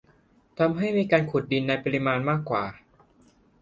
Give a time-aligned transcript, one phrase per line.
[0.59, 2.63] ทำให้มีการขุดดินในปริมาณมากกว่า